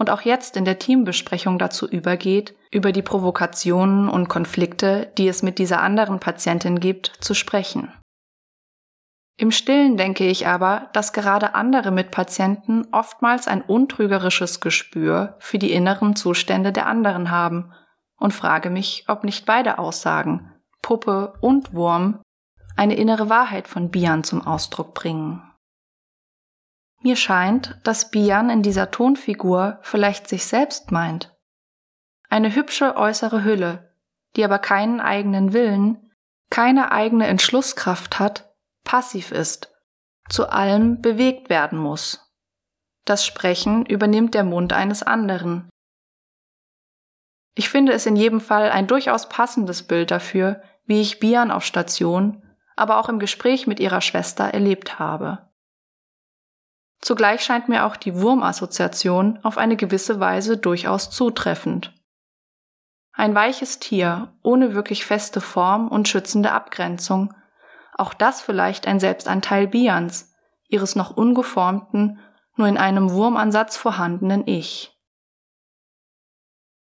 [0.03, 5.45] und auch jetzt in der Teambesprechung dazu übergeht, über die Provokationen und Konflikte, die es
[5.45, 7.93] mit dieser anderen Patientin gibt, zu sprechen.
[9.37, 15.71] Im Stillen denke ich aber, dass gerade andere Mitpatienten oftmals ein untrügerisches Gespür für die
[15.71, 17.73] inneren Zustände der anderen haben
[18.17, 20.51] und frage mich, ob nicht beide Aussagen,
[20.83, 22.21] Puppe und Wurm,
[22.77, 25.45] eine innere Wahrheit von Bian zum Ausdruck bringen.
[27.03, 31.35] Mir scheint, dass Bian in dieser Tonfigur vielleicht sich selbst meint.
[32.29, 33.95] Eine hübsche äußere Hülle,
[34.37, 36.11] die aber keinen eigenen Willen,
[36.51, 38.53] keine eigene Entschlusskraft hat
[38.85, 39.73] passiv ist,
[40.29, 42.33] zu allem bewegt werden muss.
[43.05, 45.69] Das Sprechen übernimmt der Mund eines anderen.
[47.55, 51.65] Ich finde es in jedem Fall ein durchaus passendes Bild dafür, wie ich Bian auf
[51.65, 52.43] Station,
[52.77, 55.52] aber auch im Gespräch mit ihrer Schwester erlebt habe.
[57.03, 61.93] Zugleich scheint mir auch die Wurmassoziation auf eine gewisse Weise durchaus zutreffend.
[63.13, 67.35] Ein weiches Tier ohne wirklich feste Form und schützende Abgrenzung
[67.95, 70.33] auch das vielleicht ein Selbstanteil Bians,
[70.69, 72.19] ihres noch ungeformten,
[72.57, 74.99] nur in einem Wurmansatz vorhandenen Ich.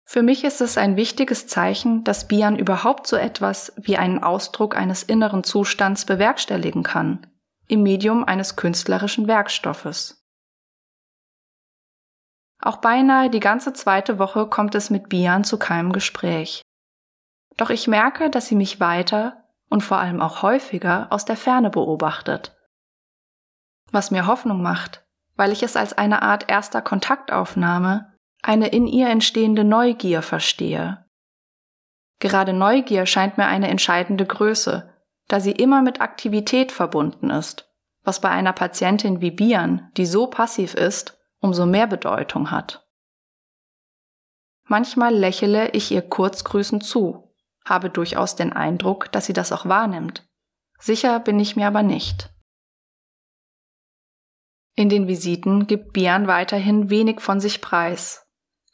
[0.05, 4.77] Für mich ist es ein wichtiges Zeichen, dass Bian überhaupt so etwas wie einen Ausdruck
[4.77, 7.27] eines inneren Zustands bewerkstelligen kann,
[7.69, 10.25] im Medium eines künstlerischen Werkstoffes.
[12.61, 16.63] Auch beinahe die ganze zweite Woche kommt es mit Bian zu keinem Gespräch.
[17.57, 21.71] Doch ich merke, dass sie mich weiter, und vor allem auch häufiger aus der Ferne
[21.71, 22.57] beobachtet.
[23.91, 25.05] Was mir Hoffnung macht,
[25.37, 31.05] weil ich es als eine Art erster Kontaktaufnahme, eine in ihr entstehende Neugier verstehe.
[32.19, 34.93] Gerade Neugier scheint mir eine entscheidende Größe,
[35.29, 37.71] da sie immer mit Aktivität verbunden ist,
[38.03, 42.87] was bei einer Patientin wie Bian, die so passiv ist, umso mehr Bedeutung hat.
[44.65, 47.29] Manchmal lächele ich ihr kurzgrüßend zu
[47.69, 50.27] habe durchaus den Eindruck, dass sie das auch wahrnimmt.
[50.79, 52.31] Sicher bin ich mir aber nicht.
[54.75, 58.27] In den Visiten gibt Bian weiterhin wenig von sich preis.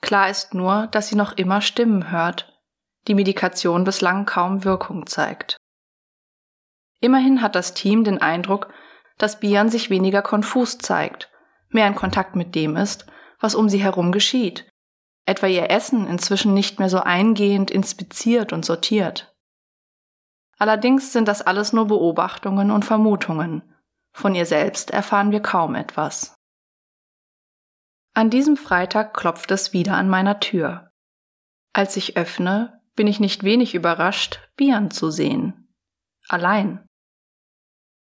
[0.03, 2.61] Klar ist nur, dass sie noch immer Stimmen hört,
[3.09, 5.57] die Medikation bislang kaum Wirkung zeigt.
[7.05, 8.73] Immerhin hat das Team den Eindruck,
[9.19, 11.31] dass Bian sich weniger konfus zeigt,
[11.69, 13.07] mehr in Kontakt mit dem ist,
[13.41, 14.67] was um sie herum geschieht
[15.27, 19.35] etwa ihr Essen inzwischen nicht mehr so eingehend inspiziert und sortiert.
[20.59, 23.63] Allerdings sind das alles nur Beobachtungen und Vermutungen.
[24.13, 26.35] Von ihr selbst erfahren wir kaum etwas.
[28.15, 30.91] An diesem Freitag klopft es wieder an meiner Tür.
[31.73, 35.75] Als ich öffne, bin ich nicht wenig überrascht, Bian zu sehen.
[36.29, 36.84] Allein.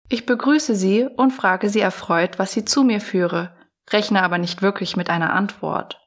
[0.08, 3.56] Ich begrüße sie und frage sie erfreut, was sie zu mir führe,
[3.90, 5.98] rechne aber nicht wirklich mit einer Antwort.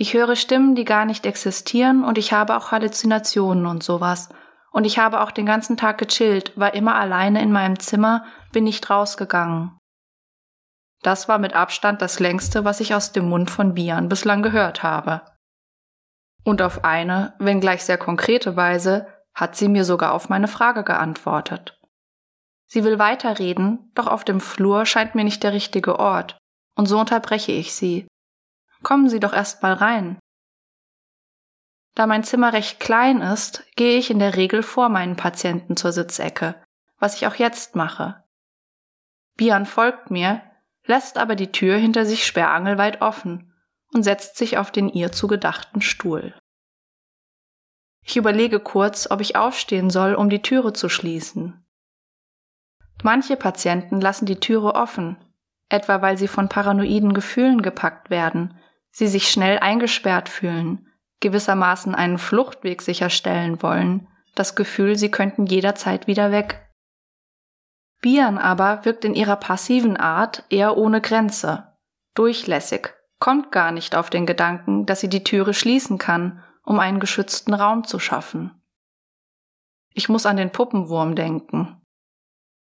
[0.00, 4.28] Ich höre Stimmen, die gar nicht existieren und ich habe auch Halluzinationen und sowas.
[4.70, 8.64] Und ich habe auch den ganzen Tag gechillt, war immer alleine in meinem Zimmer, bin
[8.64, 9.76] nicht rausgegangen.
[11.02, 14.82] Das war mit Abstand das längste, was ich aus dem Mund von Bian bislang gehört
[14.82, 15.22] habe.
[16.44, 21.77] Und auf eine, wenngleich sehr konkrete Weise, hat sie mir sogar auf meine Frage geantwortet.
[22.68, 26.38] Sie will weiterreden, doch auf dem Flur scheint mir nicht der richtige Ort,
[26.76, 28.06] und so unterbreche ich sie.
[28.82, 30.18] Kommen Sie doch erst mal rein.
[31.94, 35.90] Da mein Zimmer recht klein ist, gehe ich in der Regel vor meinen Patienten zur
[35.90, 36.54] Sitzecke,
[36.98, 38.22] was ich auch jetzt mache.
[39.36, 40.42] Bian folgt mir,
[40.84, 43.52] lässt aber die Tür hinter sich sperrangelweit offen
[43.92, 46.38] und setzt sich auf den ihr zugedachten Stuhl.
[48.04, 51.64] Ich überlege kurz, ob ich aufstehen soll, um die Türe zu schließen.
[53.02, 55.16] Manche Patienten lassen die Türe offen,
[55.68, 58.58] etwa weil sie von paranoiden Gefühlen gepackt werden
[58.98, 60.88] sie sich schnell eingesperrt fühlen,
[61.20, 66.68] gewissermaßen einen Fluchtweg sicherstellen wollen, das Gefühl, sie könnten jederzeit wieder weg.
[68.00, 71.76] Bian aber wirkt in ihrer passiven Art eher ohne Grenze,
[72.14, 77.00] durchlässig, kommt gar nicht auf den Gedanken, dass sie die Türe schließen kann, um einen
[77.00, 78.62] geschützten Raum zu schaffen.
[79.92, 81.77] Ich muss an den Puppenwurm denken.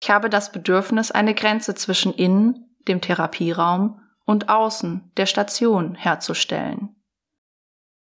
[0.01, 6.95] Ich habe das Bedürfnis, eine Grenze zwischen innen, dem Therapieraum, und außen der Station herzustellen.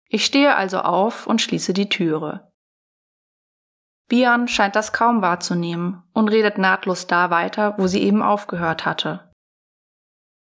[0.09, 2.53] Ich stehe also auf und schließe die Türe.
[4.09, 9.33] Bian scheint das kaum wahrzunehmen und redet nahtlos da weiter, wo sie eben aufgehört hatte.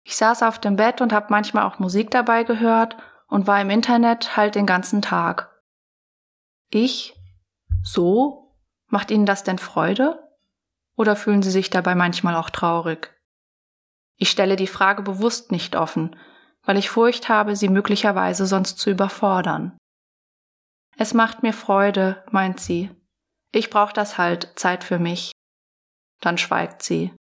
[0.03, 2.97] Ich saß auf dem Bett und habe manchmal auch Musik dabei gehört
[3.29, 5.63] und war im Internet halt den ganzen Tag.
[6.71, 7.15] Ich?
[7.83, 8.57] So?
[8.87, 10.20] Macht Ihnen das denn Freude?
[11.01, 13.11] Oder fühlen Sie sich dabei manchmal auch traurig?
[14.19, 16.15] Ich stelle die Frage bewusst nicht offen,
[16.63, 19.79] weil ich Furcht habe, Sie möglicherweise sonst zu überfordern.
[20.99, 22.91] Es macht mir Freude, meint sie.
[23.51, 25.33] Ich brauche das halt, Zeit für mich.
[26.21, 27.15] Dann schweigt sie.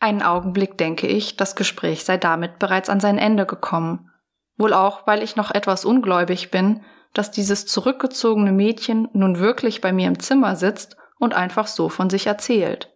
[0.00, 4.10] Einen Augenblick denke ich, das Gespräch sei damit bereits an sein Ende gekommen.
[4.56, 9.92] Wohl auch, weil ich noch etwas ungläubig bin, dass dieses zurückgezogene Mädchen nun wirklich bei
[9.92, 12.92] mir im Zimmer sitzt und einfach so von sich erzählt.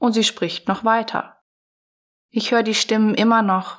[0.00, 1.40] Und sie spricht noch weiter.
[2.28, 3.78] Ich höre die Stimmen immer noch.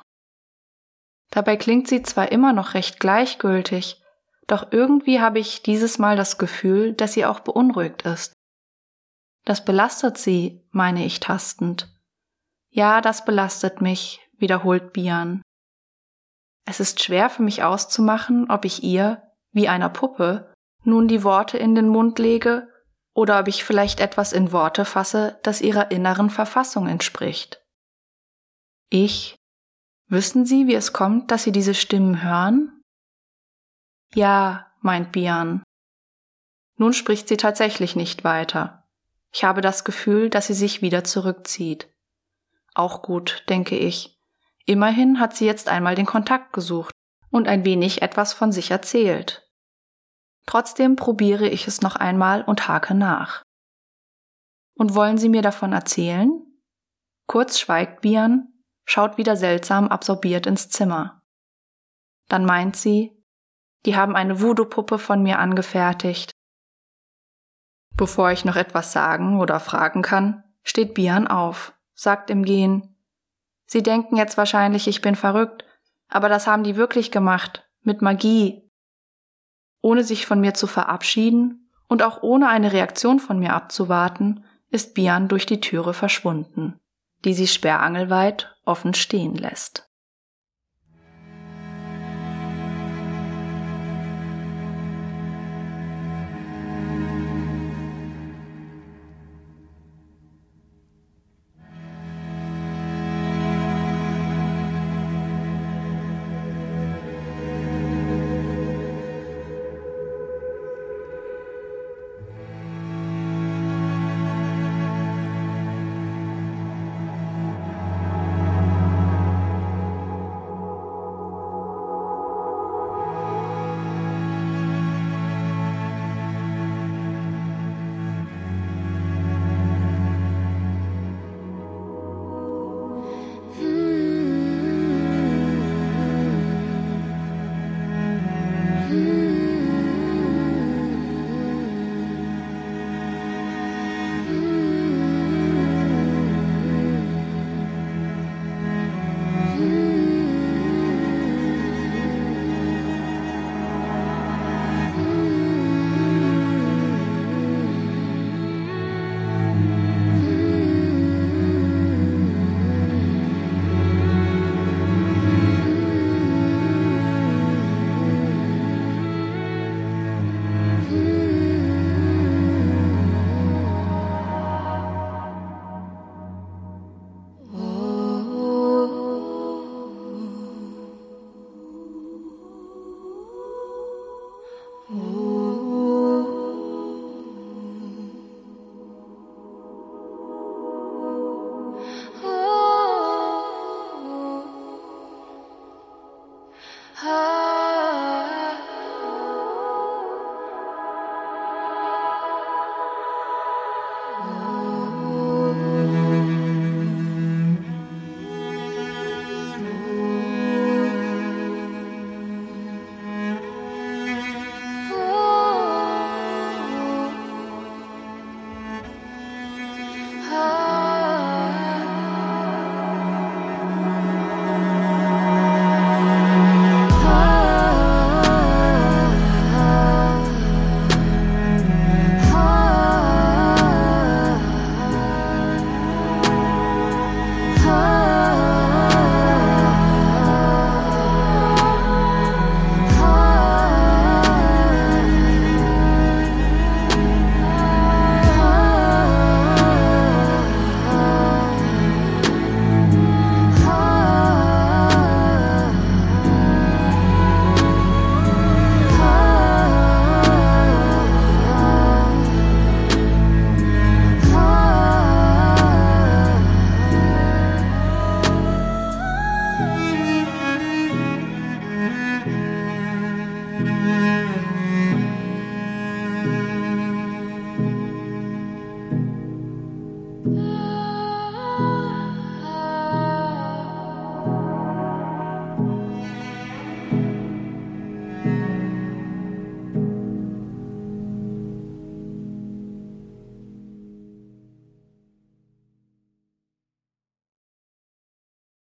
[1.28, 4.02] Dabei klingt sie zwar immer noch recht gleichgültig,
[4.46, 8.32] doch irgendwie habe ich dieses Mal das Gefühl, dass sie auch beunruhigt ist.
[9.44, 11.94] Das belastet sie, meine ich tastend.
[12.70, 15.42] Ja, das belastet mich, wiederholt Bian.
[16.64, 20.54] Es ist schwer für mich auszumachen, ob ich ihr, wie einer Puppe,
[20.84, 22.66] nun die Worte in den Mund lege
[23.18, 27.60] oder ob ich vielleicht etwas in Worte fasse, das ihrer inneren Verfassung entspricht.
[28.90, 29.34] Ich.
[30.06, 32.80] Wissen Sie, wie es kommt, dass Sie diese Stimmen hören?
[34.14, 35.64] Ja, meint Bian.
[36.76, 38.88] Nun spricht sie tatsächlich nicht weiter.
[39.32, 41.92] Ich habe das Gefühl, dass sie sich wieder zurückzieht.
[42.72, 44.16] Auch gut, denke ich.
[44.64, 46.94] Immerhin hat sie jetzt einmal den Kontakt gesucht
[47.30, 49.47] und ein wenig etwas von sich erzählt.
[50.48, 53.42] Trotzdem probiere ich es noch einmal und hake nach.
[54.78, 56.42] Und wollen Sie mir davon erzählen?
[57.26, 58.48] Kurz schweigt Bian,
[58.86, 61.20] schaut wieder seltsam absorbiert ins Zimmer.
[62.28, 63.22] Dann meint sie,
[63.84, 66.30] die haben eine Voodoo-Puppe von mir angefertigt.
[67.94, 72.96] Bevor ich noch etwas sagen oder fragen kann, steht Bian auf, sagt im Gehen.
[73.66, 75.66] Sie denken jetzt wahrscheinlich, ich bin verrückt,
[76.08, 78.67] aber das haben die wirklich gemacht, mit Magie,
[79.80, 84.94] ohne sich von mir zu verabschieden und auch ohne eine Reaktion von mir abzuwarten, ist
[84.94, 86.78] Bian durch die Türe verschwunden,
[87.24, 89.87] die sie sperrangelweit offen stehen lässt.